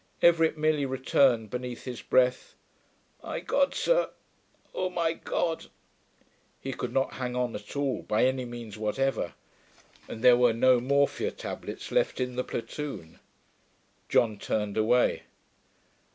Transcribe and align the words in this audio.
Everitt 0.23 0.57
merely 0.57 0.83
returned, 0.87 1.51
beneath 1.51 1.83
his 1.83 2.01
breath, 2.01 2.55
'My 3.21 3.39
God, 3.39 3.75
sir! 3.75 4.09
Oh, 4.73 4.89
my 4.89 5.13
God!' 5.13 5.67
He 6.59 6.73
could 6.73 6.91
not 6.91 7.13
hang 7.13 7.35
on 7.35 7.53
at 7.55 7.75
all, 7.75 8.01
by 8.01 8.25
any 8.25 8.43
means 8.45 8.79
whatever. 8.79 9.35
And 10.07 10.23
there 10.23 10.35
were 10.35 10.53
no 10.53 10.79
morphia 10.79 11.29
tablets 11.29 11.91
left 11.91 12.19
in 12.19 12.35
the 12.35 12.43
platoon.... 12.43 13.19
John 14.09 14.39
turned 14.39 14.75
away. 14.75 15.21